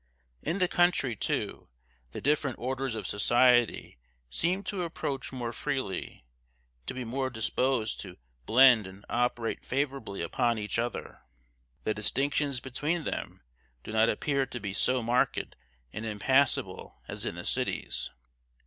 In 0.41 0.57
the 0.57 0.67
country, 0.67 1.15
too, 1.15 1.69
the 2.09 2.21
different 2.21 2.57
orders 2.57 2.95
of 2.95 3.05
society 3.05 3.99
seem 4.31 4.63
to 4.63 4.81
approach 4.81 5.31
more 5.31 5.53
freely, 5.53 6.25
to 6.87 6.95
be 6.95 7.03
more 7.05 7.29
disposed 7.29 7.99
to 7.99 8.17
blend 8.47 8.87
and 8.87 9.05
operate 9.11 9.63
favorably 9.63 10.23
upon 10.23 10.57
each 10.57 10.79
other. 10.79 11.19
The 11.83 11.93
distinctions 11.93 12.59
between 12.59 13.03
them 13.03 13.43
do 13.83 13.91
not 13.91 14.09
appear 14.09 14.47
to 14.47 14.59
be 14.59 14.73
so 14.73 15.03
marked 15.03 15.37
and 15.93 16.03
impassable 16.03 17.03
as 17.07 17.23
in 17.23 17.35
the 17.35 17.45
cities. 17.45 18.09